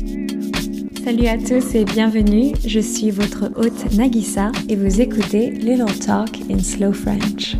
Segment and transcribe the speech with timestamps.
[0.00, 6.30] Salut à tous et bienvenue, je suis votre hôte Nagisa et vous écoutez Little Talk
[6.50, 7.56] in Slow French.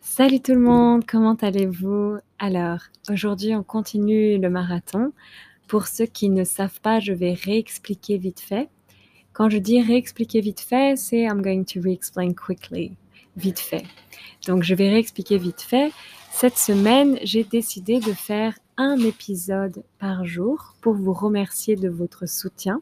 [0.00, 2.18] Salut tout le monde, comment allez-vous?
[2.38, 2.80] Alors,
[3.10, 5.12] aujourd'hui on continue le marathon.
[5.66, 8.68] Pour ceux qui ne savent pas, je vais réexpliquer vite fait.
[9.32, 12.96] Quand je dis réexpliquer vite fait, c'est I'm going to re-explain quickly,
[13.40, 13.84] vite fait.
[14.46, 15.92] Donc je vais réexpliquer vite fait.
[16.30, 22.26] Cette semaine, j'ai décidé de faire un épisode par jour pour vous remercier de votre
[22.26, 22.80] soutien.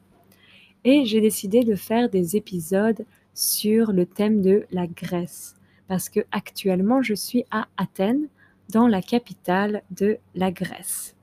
[0.84, 5.54] Et j'ai décidé de faire des épisodes sur le thème de la Grèce.
[5.88, 8.28] Parce que actuellement, je suis à Athènes,
[8.70, 11.16] dans la capitale de la Grèce.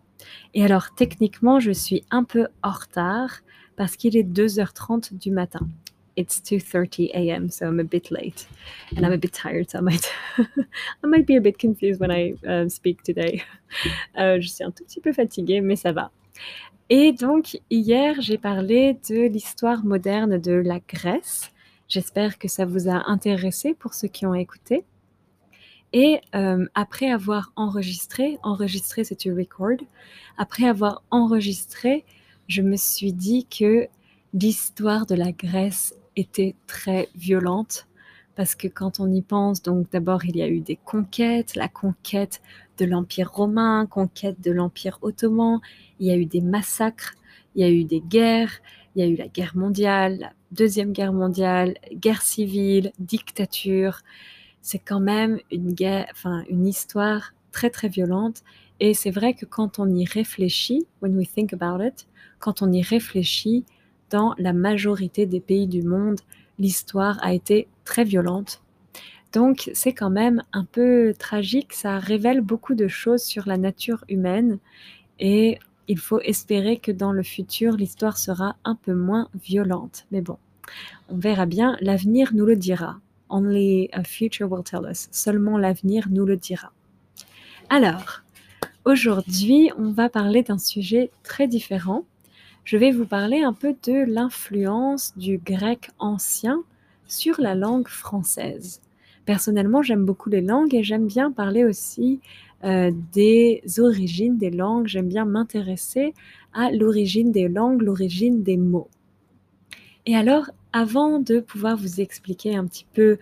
[0.53, 3.41] Et alors, techniquement, je suis un peu en retard
[3.75, 5.67] parce qu'il est 2h30 du matin.
[6.15, 8.47] It's 2:30 a.m., so I'm a bit late,
[8.95, 9.69] and I'm a bit tired.
[9.71, 10.09] So I might,
[11.03, 13.43] I might be a bit confused when I uh, speak today.
[14.17, 16.09] Euh, je suis un tout petit peu fatiguée, mais ça va.
[16.89, 21.51] Et donc hier, j'ai parlé de l'histoire moderne de la Grèce.
[21.87, 24.85] J'espère que ça vous a intéressé pour ceux qui ont écouté.
[25.93, 29.77] Et euh, après avoir enregistré, enregistré c'est to record,
[30.37, 32.05] après avoir enregistré,
[32.47, 33.87] je me suis dit que
[34.33, 37.87] l'histoire de la Grèce était très violente
[38.35, 41.69] parce que quand on y pense, donc d'abord il y a eu des conquêtes, la
[41.69, 42.41] conquête
[42.77, 45.61] de l'Empire romain, conquête de l'Empire ottoman,
[45.99, 47.13] il y a eu des massacres,
[47.55, 48.61] il y a eu des guerres,
[48.95, 53.99] il y a eu la guerre mondiale, la deuxième guerre mondiale, guerre civile, dictature.
[54.61, 58.43] C'est quand même une guerre, enfin une histoire très très violente.
[58.81, 62.07] Et c'est vrai que quand on y réfléchit, when we think about it,
[62.39, 63.65] quand on y réfléchit,
[64.15, 66.21] dans la majorité des pays du monde,
[66.57, 68.61] l'histoire a été très violente.
[69.33, 74.05] Donc c'est quand même un peu tragique, ça révèle beaucoup de choses sur la nature
[74.07, 74.59] humaine
[75.19, 80.05] et il faut espérer que dans le futur, l'histoire sera un peu moins violente.
[80.11, 80.37] Mais bon,
[81.09, 83.01] on verra bien, l'avenir nous le dira.
[83.27, 85.09] Only a future will tell us.
[85.11, 86.71] Seulement l'avenir nous le dira.
[87.69, 88.21] Alors,
[88.85, 92.05] aujourd'hui, on va parler d'un sujet très différent
[92.65, 96.63] je vais vous parler un peu de l'influence du grec ancien
[97.07, 98.81] sur la langue française.
[99.25, 102.19] Personnellement, j'aime beaucoup les langues et j'aime bien parler aussi
[102.63, 104.87] euh, des origines des langues.
[104.87, 106.15] J'aime bien m'intéresser
[106.53, 108.89] à l'origine des langues, l'origine des mots.
[110.07, 113.17] Et alors, avant de pouvoir vous expliquer un petit peu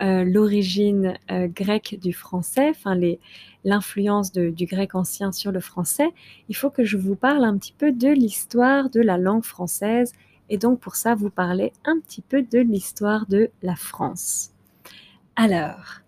[0.00, 2.96] euh, l'origine euh, grecque du français, enfin
[3.64, 6.10] l'influence du grec ancien sur le français,
[6.48, 10.12] il faut que je vous parle un petit peu de l'histoire de la langue française
[10.50, 14.52] et donc pour ça vous parler un petit peu de l'histoire de la France.
[15.34, 16.00] Alors,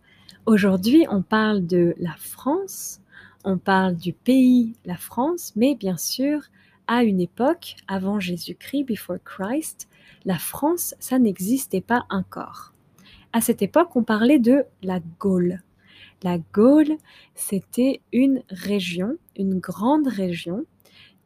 [0.46, 3.00] aujourd'hui on parle de la France,
[3.44, 6.42] on parle du pays, la France, mais bien sûr,
[6.86, 9.88] à une époque, avant Jésus-Christ, before Christ,
[10.24, 12.72] la France, ça n'existait pas encore.
[13.32, 15.62] À cette époque, on parlait de la Gaule.
[16.22, 16.96] La Gaule,
[17.34, 20.64] c'était une région, une grande région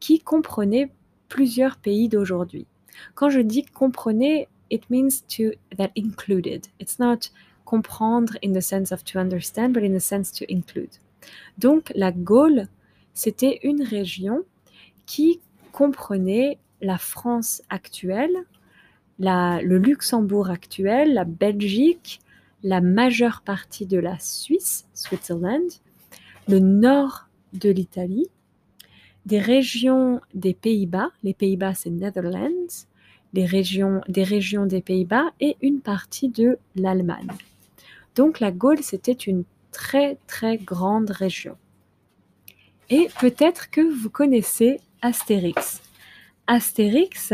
[0.00, 0.90] qui comprenait
[1.28, 2.66] plusieurs pays d'aujourd'hui.
[3.14, 6.66] Quand je dis comprenait, it means to that included.
[6.78, 7.30] It's not
[7.64, 10.90] comprendre in the sense of to understand, but in the sense to include.
[11.58, 12.68] Donc la Gaule,
[13.14, 14.42] c'était une région
[15.06, 15.40] qui
[15.72, 18.44] comprenait la France actuelle,
[19.18, 22.20] le Luxembourg actuel, la Belgique,
[22.62, 25.70] la majeure partie de la Suisse, Switzerland,
[26.48, 28.28] le nord de l'Italie,
[29.26, 32.86] des régions des Pays-Bas, les Pays-Bas c'est Netherlands,
[33.32, 37.28] des régions, des régions des Pays-Bas et une partie de l'Allemagne.
[38.14, 41.56] Donc la Gaule, c'était une très très grande région.
[42.90, 45.82] Et peut-être que vous connaissez Astérix.
[46.46, 47.32] Astérix,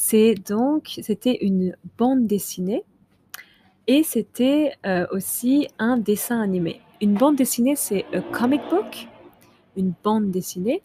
[0.00, 2.84] c'est donc, c'était une bande dessinée
[3.88, 6.80] et c'était euh, aussi un dessin animé.
[7.00, 9.08] Une bande dessinée, c'est un comic book,
[9.76, 10.84] une bande dessinée,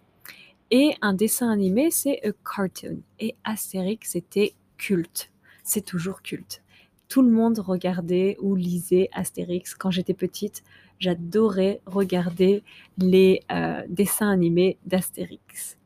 [0.71, 3.01] et un dessin animé, c'est un cartoon.
[3.19, 5.29] Et Astérix, c'était culte.
[5.63, 6.63] C'est toujours culte.
[7.07, 9.75] Tout le monde regardait ou lisait Astérix.
[9.75, 10.63] Quand j'étais petite,
[10.97, 12.63] j'adorais regarder
[12.97, 15.77] les euh, dessins animés d'Astérix.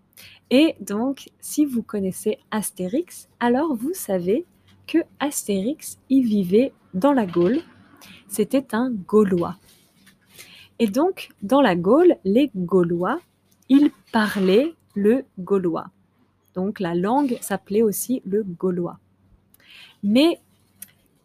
[0.50, 4.46] Et donc, si vous connaissez Astérix, alors vous savez
[4.88, 7.60] que Astérix y vivait dans la Gaule.
[8.28, 9.58] C'était un Gaulois.
[10.80, 13.20] Et donc, dans la Gaule, les Gaulois,
[13.68, 15.88] ils parlaient le gaulois.
[16.56, 19.00] Donc, la langue s'appelait aussi le gaulois.
[20.04, 20.40] Mais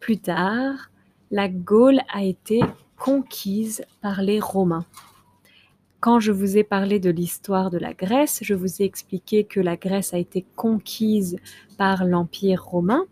[0.01, 0.91] plus tard,
[1.31, 2.61] la Gaule a été
[2.99, 4.85] conquise par les Romains.
[6.02, 9.60] Quand je vous ai parlé de l'histoire de la Grèce, je vous ai expliqué que
[9.60, 11.37] la Grèce a été conquise
[11.78, 13.04] par l'Empire romain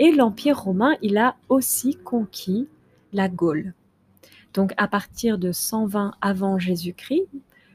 [0.00, 2.66] et l'Empire romain, il a aussi conquis
[3.12, 3.72] la Gaule.
[4.52, 7.28] Donc à partir de 120 avant Jésus-Christ,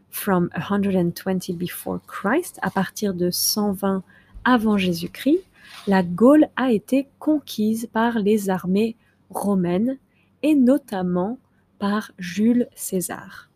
[0.09, 4.03] from 120 before Christ, à partir de 120
[4.43, 5.39] avant Jésus-Christ,
[5.87, 8.97] la Gaule a été conquise par les armées
[9.29, 9.97] romaines
[10.43, 11.37] et notamment
[11.79, 13.48] par Jules César.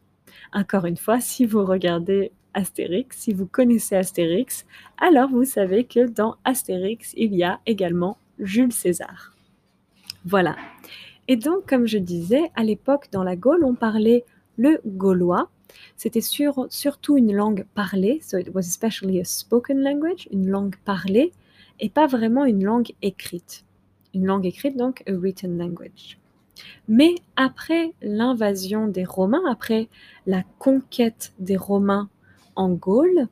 [0.53, 4.65] Encore une fois, si vous regardez Astérix, si vous connaissez Astérix,
[5.00, 9.33] alors vous savez que dans Astérix, il y a également Jules César.
[10.25, 10.55] Voilà.
[11.27, 14.25] Et donc, comme je disais, à l'époque, dans la Gaule, on parlait
[14.57, 15.50] le gaulois.
[15.95, 21.31] C'était surtout une langue parlée, so it was especially a spoken language, une langue parlée,
[21.79, 23.65] et pas vraiment une langue écrite.
[24.13, 26.19] Une langue écrite, donc a written language.
[26.88, 29.89] Mais après l'invasion des Romains, après
[30.25, 32.09] la conquête des Romains
[32.55, 33.27] en Gaule,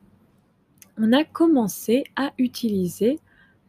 [0.97, 3.19] on a commencé à utiliser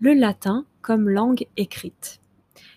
[0.00, 2.20] le latin comme langue écrite.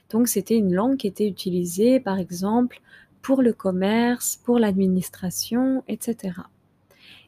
[0.10, 2.82] Donc c'était une langue qui était utilisée par exemple
[3.22, 6.34] pour le commerce, pour l'administration, etc.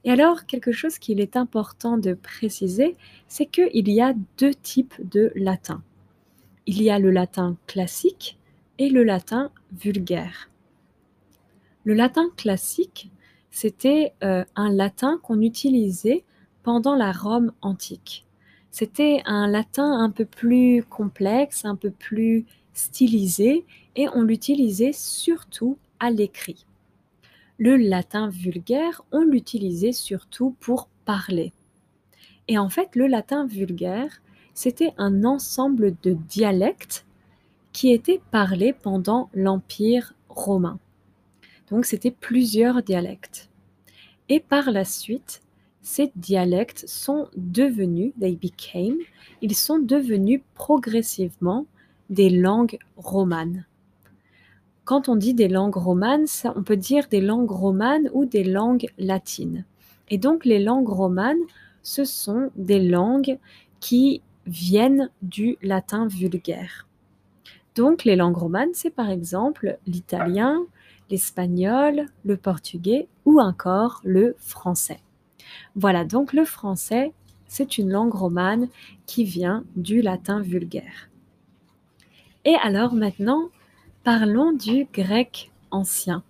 [0.04, 2.96] Et alors, quelque chose qu'il est important de préciser,
[3.28, 5.82] c'est qu'il y a deux types de latin.
[6.66, 8.38] Il y a le latin classique
[8.78, 10.50] et le latin vulgaire.
[11.84, 13.10] Le latin classique,
[13.50, 16.24] c'était euh, un latin qu'on utilisait
[16.64, 18.26] pendant la Rome antique.
[18.72, 23.66] C'était un latin un peu plus complexe, un peu plus stylisé,
[23.96, 26.66] et on l'utilisait surtout à l'écrit.
[27.58, 31.54] Le latin vulgaire, on l'utilisait surtout pour parler.
[32.48, 34.22] Et en fait, le latin vulgaire,
[34.54, 37.07] c'était un ensemble de dialectes
[37.78, 40.80] qui étaient parlés pendant l'Empire romain.
[41.70, 43.52] Donc c'était plusieurs dialectes.
[44.30, 45.44] Et par la suite,
[45.84, 48.98] ces dialectes sont devenus, they became,
[49.44, 51.68] ils sont devenus progressivement
[52.10, 53.68] des langues romanes.
[54.84, 56.26] Quand on dit des langues romanes,
[56.56, 59.66] on peut dire des langues romanes ou des langues latines.
[60.10, 61.46] Et donc les langues romanes,
[61.84, 63.38] ce sont des langues
[63.80, 66.87] qui viennent du latin vulgaire.
[67.78, 70.66] Donc les langues romanes, c'est par exemple l'italien,
[71.12, 75.00] l'espagnol, le portugais ou encore le français.
[75.76, 77.14] Voilà, donc le français,
[77.48, 78.68] c'est une langue romane
[79.06, 81.10] qui vient du latin vulgaire.
[82.46, 83.50] Et alors maintenant,
[84.04, 86.24] parlons du grec ancien.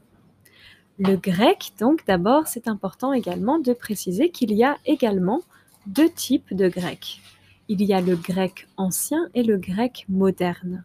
[1.00, 5.42] Le grec, donc d'abord, c'est important également de préciser qu'il y a également
[5.86, 7.22] deux types de grec.
[7.70, 10.84] Il y a le grec ancien et le grec moderne.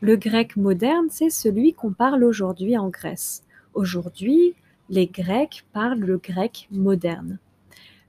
[0.00, 3.42] Le grec moderne, c'est celui qu'on parle aujourd'hui en Grèce.
[3.74, 4.54] Aujourd'hui,
[4.90, 7.38] les Grecs parlent le grec moderne.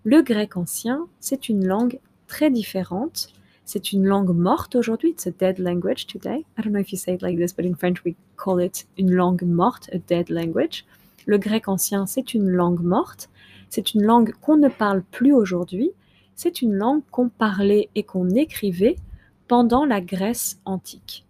[0.04, 3.34] Le grec ancien, c'est une langue très différente
[3.72, 5.12] c'est une langue morte aujourd'hui.
[5.12, 6.44] It's a dead language today.
[6.58, 8.88] I don't know if you say it like this, but in French we call it
[8.98, 10.86] une langue morte, a dead language.
[11.28, 13.30] Le grec ancien, c'est une langue morte.
[13.70, 15.92] C'est une langue qu'on ne parle plus aujourd'hui.
[16.34, 18.96] C'est une langue qu'on parlait et qu'on écrivait
[19.48, 21.28] pendant la Grèce antique.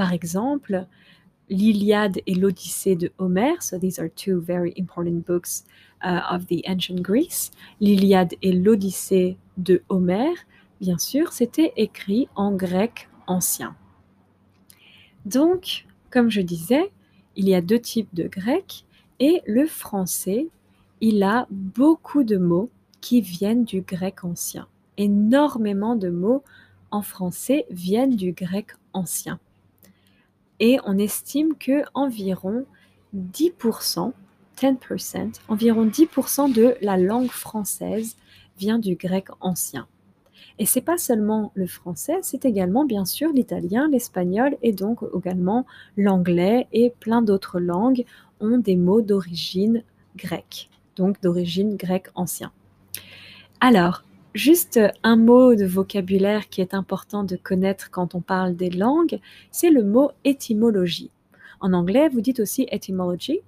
[0.00, 0.86] Par exemple,
[1.50, 3.62] l'Iliade et l'Odyssée de Homère.
[3.62, 5.64] So these are two very important books
[6.02, 7.50] uh, of the ancient Greece.
[7.82, 10.46] L'Iliade et l'Odyssée de Homère
[10.80, 13.76] bien sûr, c'était écrit en grec ancien.
[15.26, 16.90] Donc, comme je disais,
[17.36, 18.86] il y a deux types de grec
[19.18, 20.46] et le français,
[21.02, 22.70] il a beaucoup de mots
[23.02, 24.66] qui viennent du grec ancien.
[24.96, 26.42] Énormément de mots
[26.90, 29.38] en français viennent du grec ancien.
[30.60, 32.64] Et on estime que environ
[33.16, 34.12] 10%,
[34.56, 38.16] 10%, environ 10% de la langue française
[38.58, 39.88] vient du grec ancien.
[40.58, 45.64] Et c'est pas seulement le français, c'est également bien sûr l'italien, l'espagnol et donc également
[45.96, 48.04] l'anglais et plein d'autres langues
[48.40, 49.82] ont des mots d'origine
[50.16, 52.52] grecque, donc d'origine grecque ancien.
[53.60, 58.70] Alors, juste un mot de vocabulaire qui est important de connaître quand on parle des
[58.70, 59.20] langues,
[59.50, 61.10] c'est le mot étymologie.
[61.60, 63.40] En anglais, vous dites aussi etymology.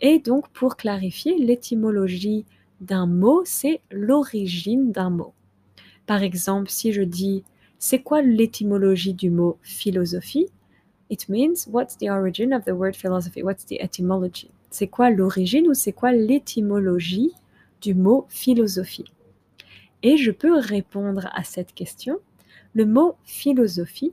[0.00, 2.44] Et donc, pour clarifier, l'étymologie
[2.80, 5.34] d'un mot, c'est l'origine d'un mot.
[6.06, 7.44] Par exemple, si je dis
[7.78, 10.48] c'est quoi l'étymologie du mot philosophie?
[11.08, 13.42] It means what's the origin of the word philosophy?
[13.42, 14.50] What's the etymology?
[14.70, 17.32] C'est quoi l'origine ou c'est quoi l'étymologie
[17.80, 19.12] du mot philosophie?
[20.02, 22.18] Et je peux répondre à cette question.
[22.74, 24.12] Le mot philosophie,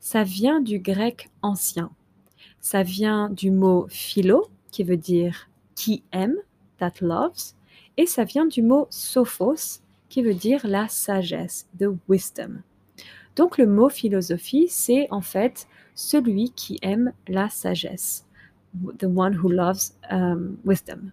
[0.00, 1.90] ça vient du grec ancien.
[2.60, 6.36] Ça vient du mot philo, qui veut dire qui aime.
[6.82, 7.54] that loves,
[7.96, 12.62] et ça vient du mot sophos, qui veut dire la sagesse, the wisdom.
[13.36, 18.26] Donc le mot philosophie, c'est en fait celui qui aime la sagesse,
[18.98, 21.12] the one who loves um, wisdom.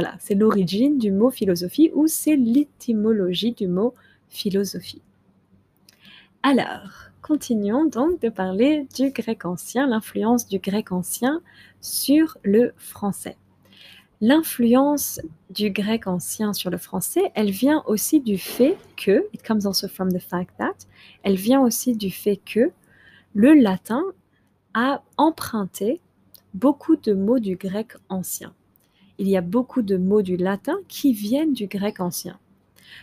[0.00, 3.94] Voilà, c'est l'origine du mot philosophie ou c'est l'étymologie du mot
[4.28, 5.02] philosophie.
[6.44, 11.40] Alors, continuons donc de parler du grec ancien, l'influence du grec ancien
[11.80, 13.36] sur le français.
[14.20, 19.66] L'influence du grec ancien sur le français, elle vient aussi du fait que, it comes
[19.66, 20.86] also from the fact that,
[21.24, 22.70] elle vient aussi du fait que
[23.34, 24.04] le latin
[24.74, 26.00] a emprunté
[26.54, 28.54] beaucoup de mots du grec ancien.
[29.18, 32.38] Il y a beaucoup de mots du latin qui viennent du grec ancien.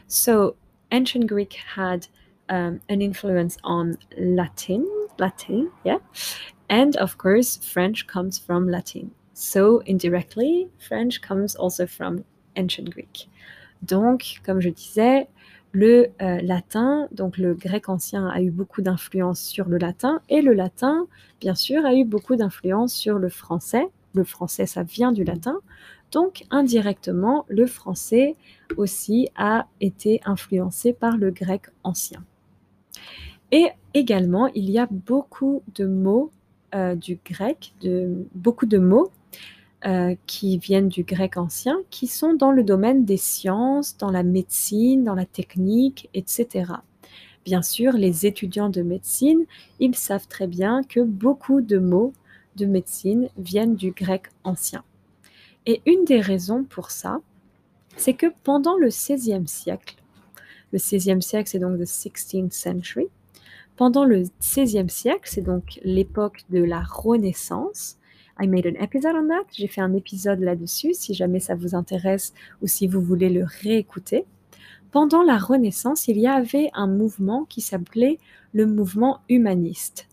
[0.08, 0.56] So,
[0.92, 2.08] ancient Greek had
[2.50, 4.86] um, an influence on Latin,
[5.20, 6.00] Latin, yeah,
[6.70, 9.12] and of course, French comes from Latin.
[9.34, 12.24] So indirectly, French comes also from
[12.56, 13.30] ancient Greek.
[13.84, 15.28] Donc, comme je disais,
[15.74, 20.42] le euh, latin, donc le grec ancien a eu beaucoup d'influence sur le latin et
[20.42, 21.06] le latin,
[21.42, 23.90] bien sûr, a eu beaucoup d'influence sur le français.
[24.14, 25.60] Le français, ça vient du latin.
[26.12, 28.36] Donc, indirectement, le français
[28.78, 32.24] aussi a été influencé par le grec ancien.
[33.52, 36.32] Et également, il y a beaucoup de mots
[36.74, 37.74] euh, du grec,
[38.34, 39.12] beaucoup de mots
[39.86, 44.24] euh, qui viennent du grec ancien, qui sont dans le domaine des sciences, dans la
[44.24, 46.74] médecine, dans la technique, etc.
[47.46, 49.46] Bien sûr, les étudiants de médecine,
[49.80, 52.14] ils savent très bien que beaucoup de mots
[52.56, 54.84] de médecine viennent du grec ancien.
[55.66, 57.20] Et une des raisons pour ça,
[57.98, 59.96] c'est que pendant le XVIe siècle,
[60.72, 63.08] le XVIe siècle, c'est donc le 16th century,
[63.76, 67.98] pendant le XVIe siècle, c'est donc l'époque de la Renaissance,
[68.40, 69.46] I made an episode on that.
[69.54, 73.46] J'ai fait un épisode là-dessus si jamais ça vous intéresse ou si vous voulez le
[73.62, 74.26] réécouter.
[74.92, 78.18] Pendant la Renaissance, il y avait un mouvement qui s'appelait
[78.54, 80.08] le mouvement humaniste.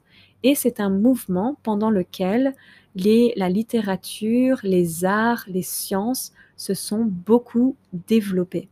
[0.45, 2.55] Et c'est un mouvement pendant lequel
[2.95, 8.69] les, la littérature, les arts, les sciences se sont beaucoup développés.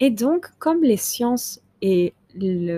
[0.00, 2.14] Et donc, comme les sciences et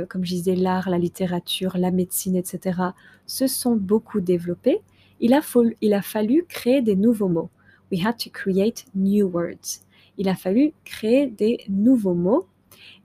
[0.09, 2.81] comme je disais, l'art, la littérature, la médecine, etc.,
[3.27, 4.81] se sont beaucoup développés,
[5.21, 5.41] il a,
[5.81, 7.51] il a fallu créer des nouveaux mots.
[7.91, 9.83] We had to create new words.
[10.19, 12.47] Il a fallu créer des nouveaux mots.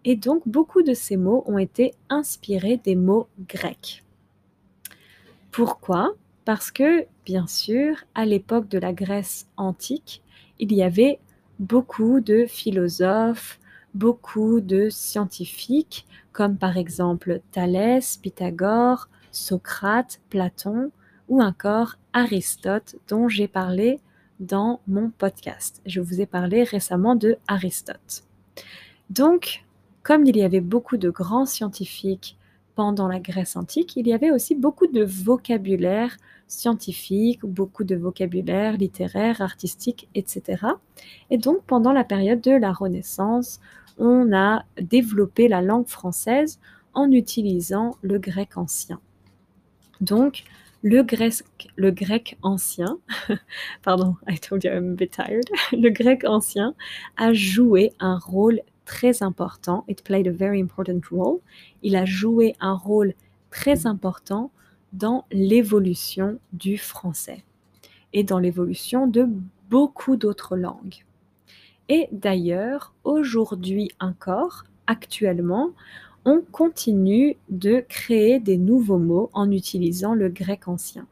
[0.06, 4.04] Et donc, beaucoup de ces mots ont été inspirés des mots grecs.
[5.52, 6.16] Pourquoi?
[6.48, 10.24] Parce que, bien sûr, à l'époque de la Grèce antique,
[10.60, 11.20] il y avait
[11.60, 13.60] beaucoup de philosophes,
[13.94, 20.92] beaucoup de scientifiques, comme par exemple Thalès, Pythagore, Socrate, Platon,
[21.28, 24.00] ou encore Aristote dont j'ai parlé
[24.40, 25.82] dans mon podcast.
[25.86, 28.24] Je vous ai parlé récemment de Aristote.
[29.10, 29.66] Donc,
[30.02, 32.38] comme il y avait beaucoup de grands scientifiques
[32.74, 36.16] pendant la Grèce antique, il y avait aussi beaucoup de vocabulaire
[36.48, 40.66] scientifique, beaucoup de vocabulaire littéraire, artistique, etc.
[41.30, 43.60] Et donc, pendant la période de la Renaissance,
[43.98, 46.60] on a développé la langue française
[46.94, 49.00] en utilisant le grec ancien.
[50.02, 50.44] Donc,
[50.84, 51.44] le grec,
[51.76, 51.94] le
[52.44, 53.00] ancien,
[53.84, 55.50] pardon, I told you I'm a bit tired.
[55.72, 56.76] Le grec ancien
[57.18, 59.84] a joué un rôle très important.
[59.88, 61.40] It played a very important role.
[61.82, 63.16] Il a joué un rôle
[63.50, 64.52] très important
[64.94, 67.44] dans l'évolution du français
[68.14, 69.28] et dans l'évolution de
[69.70, 71.06] beaucoup d'autres langues.
[71.90, 75.72] Et d'ailleurs, aujourd'hui encore, actuellement,
[76.26, 81.08] on continue de créer des nouveaux mots en utilisant le grec ancien.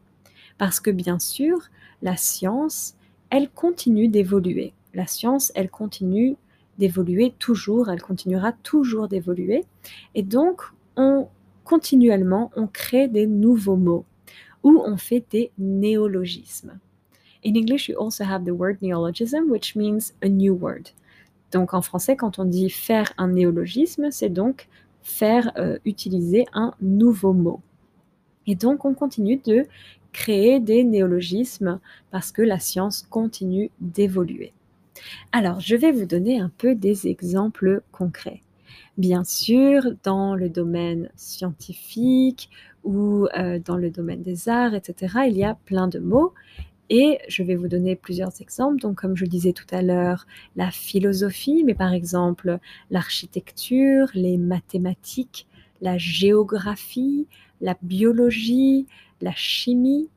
[0.57, 1.59] Parce que bien sûr,
[2.01, 2.95] la science,
[3.29, 4.73] elle continue d'évoluer.
[4.93, 6.35] La science, elle continue
[6.77, 9.63] d'évoluer toujours, elle continuera toujours d'évoluer.
[10.13, 10.61] Et donc,
[10.97, 11.27] on
[11.65, 14.05] continuellement, on crée des nouveaux mots
[14.63, 16.79] ou on fait des néologismes.
[17.45, 20.91] In English, you also have the word neologism, which means a new word.
[21.51, 24.67] Donc en français, quand on dit faire un néologisme, c'est donc
[25.03, 27.61] faire euh, utiliser un nouveau mot.
[28.47, 29.65] Et donc, on continue de
[30.11, 31.79] créer des néologismes
[32.11, 34.53] parce que la science continue d'évoluer.
[35.31, 38.41] Alors, je vais vous donner un peu des exemples concrets.
[38.97, 42.49] Bien sûr, dans le domaine scientifique
[42.83, 46.33] ou euh, dans le domaine des arts, etc., il y a plein de mots
[46.89, 48.79] et je vais vous donner plusieurs exemples.
[48.79, 52.59] Donc, comme je disais tout à l'heure, la philosophie, mais par exemple
[52.91, 55.47] l'architecture, les mathématiques,
[55.81, 57.27] la géographie,
[57.61, 58.87] la biologie,
[59.21, 60.09] la chimie,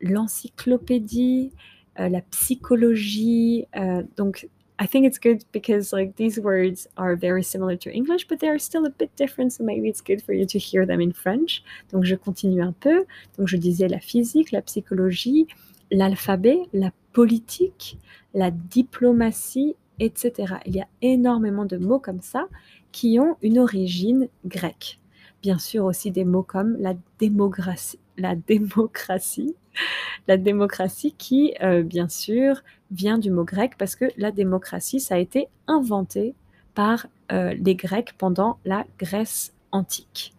[0.00, 1.52] l'encyclopédie,
[2.00, 3.66] euh, la psychologie.
[3.76, 4.48] Euh, donc,
[4.80, 8.48] I think it's good because like these words are very similar to English, but they
[8.48, 9.52] are still a bit different.
[9.52, 11.62] So maybe it's good for you to hear them in French.
[11.90, 13.04] Donc, je continue un peu.
[13.36, 15.48] Donc, je disais la physique, la psychologie,
[15.90, 17.98] l'alphabet, la politique,
[18.34, 20.54] la diplomatie, etc.
[20.66, 22.46] Il y a énormément de mots comme ça
[22.92, 25.00] qui ont une origine grecque.
[25.42, 29.54] Bien sûr aussi des mots comme la démocratie, la démocratie,
[30.28, 35.16] la démocratie qui, euh, bien sûr, vient du mot grec parce que la démocratie, ça
[35.16, 36.34] a été inventé
[36.74, 40.34] par euh, les Grecs pendant la Grèce antique.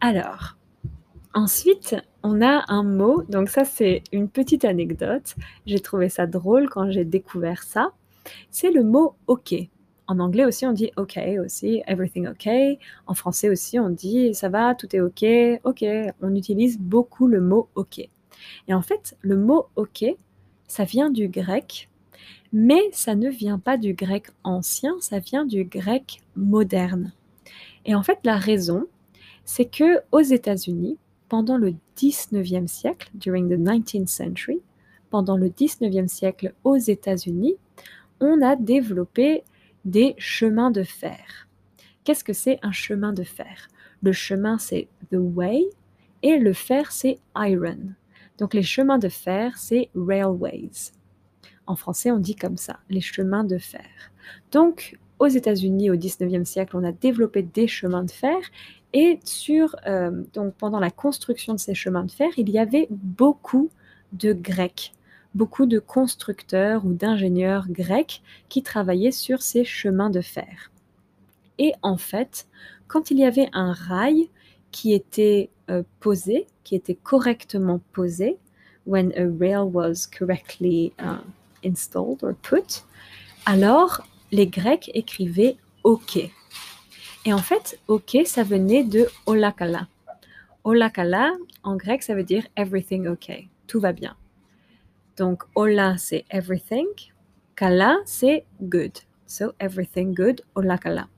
[0.00, 0.56] Alors,
[1.34, 5.34] ensuite, on a un mot, donc ça c'est une petite anecdote,
[5.66, 7.92] j'ai trouvé ça drôle quand j'ai découvert ça,
[8.50, 9.54] c'est le mot OK.
[10.06, 12.48] En anglais aussi, on dit OK aussi, everything OK.
[13.06, 15.24] En français aussi, on dit ça va, tout est OK,
[15.64, 15.84] OK.
[16.20, 18.00] On utilise beaucoup le mot OK.
[18.68, 20.04] Et en fait, le mot OK,
[20.66, 21.88] ça vient du grec,
[22.52, 27.12] mais ça ne vient pas du grec ancien, ça vient du grec moderne.
[27.84, 28.86] Et en fait, la raison,
[29.44, 30.96] c'est que aux États-Unis,
[31.28, 34.60] pendant le 19e siècle, during the 19th century,
[35.10, 37.56] pendant le 19e siècle aux États-Unis,
[38.20, 39.42] on a développé
[39.84, 41.48] des chemins de fer.
[42.04, 43.68] Qu'est-ce que c'est un chemin de fer?
[44.02, 45.64] Le chemin, c'est the way
[46.22, 47.94] et le fer, c'est iron.
[48.38, 50.92] Donc les chemins de fer, c'est railways.
[51.66, 54.12] En français, on dit comme ça, les chemins de fer.
[54.52, 58.36] Donc, aux États-Unis, au 19e siècle, on a développé des chemins de fer
[58.92, 62.86] et sur, euh, donc pendant la construction de ces chemins de fer, il y avait
[62.90, 63.70] beaucoup
[64.12, 64.92] de Grecs
[65.34, 70.70] beaucoup de constructeurs ou d'ingénieurs grecs qui travaillaient sur ces chemins de fer.
[71.58, 72.46] Et en fait,
[72.86, 74.28] quand il y avait un rail
[74.74, 78.38] qui était euh, posé, qui était correctement posé,
[78.84, 81.22] when a rail was correctly uh,
[81.64, 82.82] installed or put,
[83.46, 84.02] alors
[84.32, 86.18] les Grecs écrivaient OK.
[87.24, 89.86] Et en fait, OK, ça venait de Olakala.
[90.64, 91.30] Olakala,
[91.62, 93.30] en grec, ça veut dire everything OK,
[93.68, 94.16] tout va bien.
[95.16, 96.88] Donc, hola, c'est everything.
[97.54, 98.98] Kala, c'est good.
[99.26, 101.08] So, everything good, hola kala.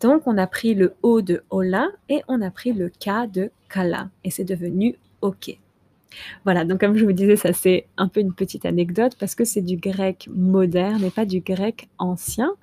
[0.00, 3.50] Donc, on a pris le O de hola et on a pris le K de
[3.68, 4.10] kala.
[4.24, 5.56] Et c'est devenu OK.
[6.44, 9.44] Voilà, donc comme je vous disais, ça c'est un peu une petite anecdote parce que
[9.44, 12.54] c'est du grec moderne et pas du grec ancien.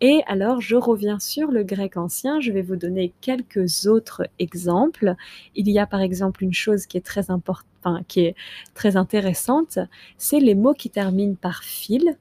[0.00, 2.40] Et alors, je reviens sur le grec ancien.
[2.40, 5.14] Je vais vous donner quelques autres exemples.
[5.54, 8.34] Il y a par exemple une chose qui est très importante, qui est
[8.74, 9.78] très intéressante,
[10.18, 12.16] c'est les mots qui terminent par fil,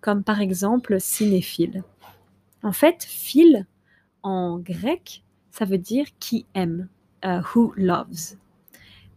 [0.00, 1.82] comme par exemple cinéphile.
[2.62, 3.66] En fait, fil
[4.28, 6.88] en grec, ça veut dire qui aime,
[7.24, 8.36] euh, who loves.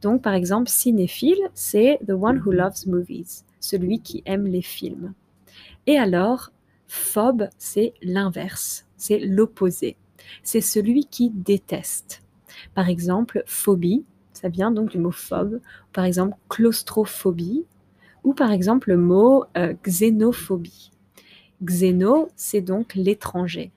[0.01, 5.13] Donc, par exemple, cinéphile, c'est the one who loves movies, celui qui aime les films.
[5.85, 6.51] Et alors,
[6.87, 9.95] Phobe, c'est l'inverse, c'est l'opposé.
[10.43, 12.21] C'est celui qui déteste.
[12.73, 15.61] Par exemple, phobie, ça vient donc du mot phobe.
[15.93, 17.65] Par exemple, claustrophobie.
[18.23, 20.91] Ou par exemple, le mot euh, xénophobie.
[21.63, 23.71] Xéno, c'est donc l'étranger.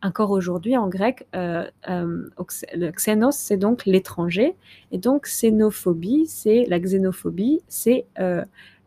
[0.00, 2.28] Encore aujourd'hui, en grec, euh, euh,
[2.74, 4.54] le xénos, c'est donc l'étranger.
[4.92, 8.06] Et donc, xénophobie, c'est la xénophobie, c'est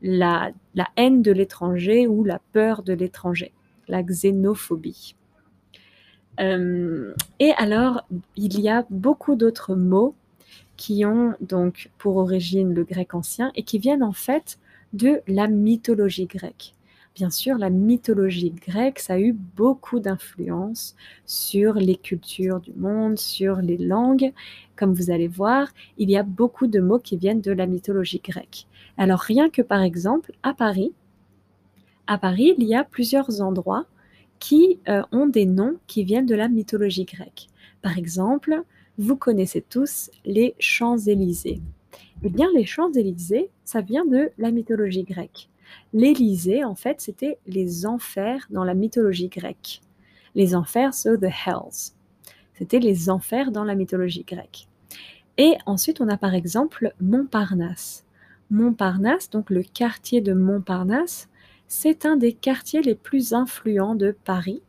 [0.02, 0.52] la,
[0.96, 3.52] haine de l'étranger ou la peur de l'étranger,
[3.88, 5.16] la xénophobie.
[6.40, 10.16] Euh, et alors, il y a beaucoup d'autres mots
[10.78, 14.58] qui ont donc pour origine le grec ancien et qui viennent en fait
[14.94, 16.74] de la mythologie grecque.
[17.22, 20.96] Bien sûr, la mythologie grecque, ça a eu beaucoup d'influence
[21.28, 24.34] sur les cultures du monde, sur les langues.
[24.76, 25.68] Comme vous allez voir,
[26.00, 28.66] il y a beaucoup de mots qui viennent de la mythologie grecque.
[28.98, 30.96] Alors rien que par exemple à Paris,
[32.08, 33.86] à Paris, il y a plusieurs endroits
[34.40, 37.50] qui euh, ont des noms qui viennent de la mythologie grecque.
[37.84, 38.64] Par exemple,
[38.98, 41.62] vous connaissez tous les Champs-Élysées.
[42.24, 45.51] Eh bien, les Champs-Élysées, ça vient de la mythologie grecque.
[45.94, 49.82] L'Élysée, en fait, c'était les enfers dans la mythologie grecque.
[50.36, 51.94] Les enfers, so the hells.
[52.54, 54.68] C'était les enfers dans la mythologie grecque.
[55.38, 58.06] Et ensuite, on a par exemple Montparnasse.
[58.50, 61.30] Montparnasse, donc le quartier de Montparnasse,
[61.68, 64.62] c'est un des quartiers les plus influents de Paris.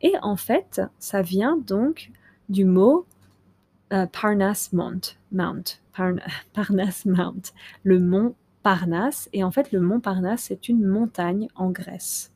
[0.00, 2.10] Et en fait, ça vient donc
[2.48, 3.06] du mot
[3.92, 5.80] euh, Parnasse Mount, Mount
[6.52, 7.52] Parnasse Mount,
[7.84, 9.28] le mont Parnasse.
[9.32, 12.32] Et en fait, le mont Parnasse, c'est une montagne en Grèce.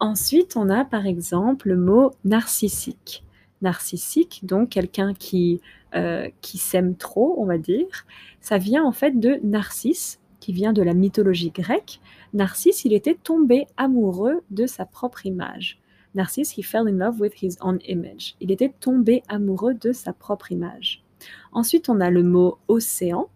[0.00, 3.24] Ensuite, on a par exemple le mot narcissique.
[3.60, 5.60] Narcissique, donc quelqu'un qui,
[5.94, 8.06] euh, qui s'aime trop, on va dire,
[8.40, 10.18] ça vient en fait de Narcisse.
[10.40, 12.00] qui vient de la mythologie grecque,
[12.32, 15.78] Narcisse, il était tombé amoureux de sa propre image.
[16.14, 18.36] Narcisse, he fell in love with his own image.
[18.40, 21.04] Il était tombé amoureux de sa propre image.
[21.52, 23.28] Ensuite, on a le mot océan.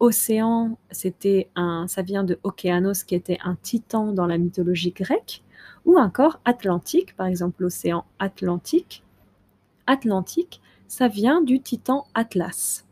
[0.00, 5.42] Océan, c'était un, ça vient de Okeanos, qui était un titan dans la mythologie grecque,
[5.84, 9.04] ou encore Atlantique, par exemple l'océan Atlantique.
[9.86, 12.86] Atlantique, ça vient du titan Atlas.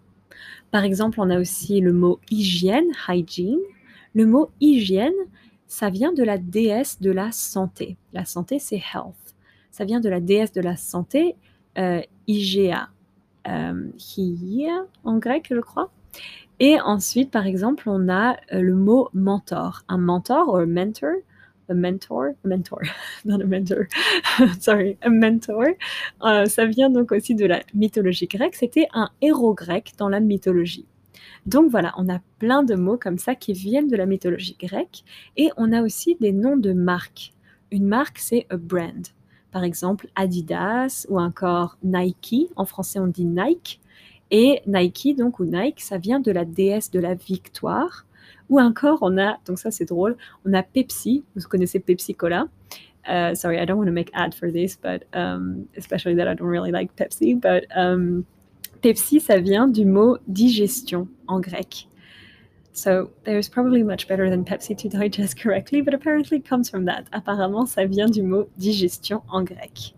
[0.70, 3.58] Par exemple, on a aussi le mot hygiène, hygiene.
[4.14, 5.14] Le mot hygiène,
[5.66, 7.96] ça vient de la déesse de la santé.
[8.12, 9.34] La santé, c'est health.
[9.70, 11.36] Ça vient de la déesse de la santé,
[11.78, 12.88] euh, Igea,
[13.46, 13.90] euh,
[15.04, 15.90] en grec, je crois.
[16.60, 19.84] Et ensuite, par exemple, on a euh, le mot mentor.
[19.88, 21.12] Un mentor ou mentor,
[21.68, 22.80] a mentor, a mentor,
[23.24, 23.86] not a mentor,
[24.60, 25.64] sorry, a mentor.
[26.24, 28.56] Euh, ça vient donc aussi de la mythologie grecque.
[28.56, 30.86] C'était un héros grec dans la mythologie.
[31.46, 35.04] Donc voilà, on a plein de mots comme ça qui viennent de la mythologie grecque
[35.36, 37.32] et on a aussi des noms de marques.
[37.70, 39.06] Une marque, c'est a brand.
[39.50, 42.50] Par exemple, Adidas ou encore Nike.
[42.56, 43.80] En français, on dit Nike.
[44.30, 48.04] Et Nike, donc, ou Nike, ça vient de la déesse de la victoire.
[48.50, 51.24] Ou encore, on a, donc ça c'est drôle, on a Pepsi.
[51.34, 52.48] Vous connaissez Pepsi Cola?
[53.06, 56.34] Uh, sorry, I don't want to make ad for this, but um, especially that I
[56.34, 57.34] don't really like Pepsi.
[57.40, 58.26] But um,
[58.82, 61.86] Pepsi, ça vient du mot digestion en grec.
[62.72, 66.84] So there's probably much better than Pepsi to digest correctly, but apparently it comes from
[66.84, 67.08] that.
[67.12, 69.94] Apparemment, ça vient du mot digestion en grec.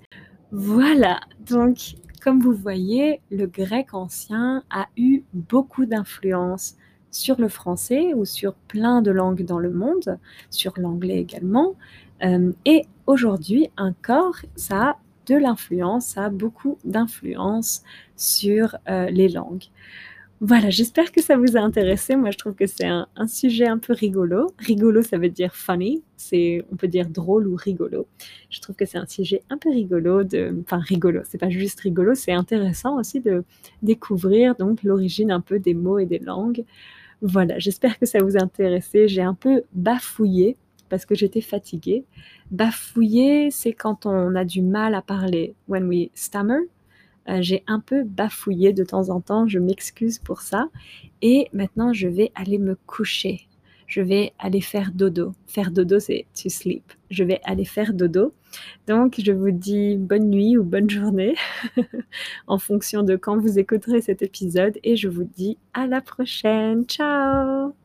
[0.53, 6.77] Voilà, donc comme vous voyez, le grec ancien a eu beaucoup d'influence
[7.11, 10.19] sur le français ou sur plein de langues dans le monde,
[10.51, 11.75] sur l'anglais également.
[12.23, 17.83] Euh, et aujourd'hui encore, ça a de l'influence, ça a beaucoup d'influence
[18.17, 19.65] sur euh, les langues.
[20.43, 22.17] Voilà, j'espère que ça vous a intéressé.
[22.17, 24.55] Moi, je trouve que c'est un, sujet un peu rigolo.
[24.59, 26.03] Rigolo, ça veut dire funny.
[26.17, 28.07] C'est, on peut dire drôle ou rigolo.
[28.49, 30.25] Je trouve que c'est un sujet un peu rigolo.
[30.25, 31.21] De, enfin, rigolo.
[31.29, 33.45] C'est pas juste rigolo, c'est intéressant aussi de
[33.83, 36.65] découvrir donc l'origine un peu des mots et des langues.
[37.21, 39.09] Voilà, j'espère que ça vous a intéressé.
[39.09, 40.57] J'ai un peu bafouillé
[40.89, 42.05] parce que j'étais fatiguée.
[42.51, 45.55] Bafouiller, c'est quand on a du mal à parler.
[45.69, 46.61] When we stammer,
[47.41, 50.69] j'ai un peu bafouillé de temps en temps, je m'excuse pour ça.
[51.23, 53.47] Et maintenant, je vais aller me coucher.
[53.87, 55.35] Je vais aller faire dodo.
[55.47, 56.93] Faire dodo, c'est to sleep.
[57.11, 58.33] Je vais aller faire dodo.
[58.87, 61.35] Donc, je vous dis bonne nuit ou bonne journée
[62.47, 64.79] en fonction de quand vous écouterez cet épisode.
[64.85, 66.85] Et je vous dis à la prochaine.
[66.85, 67.80] Ciao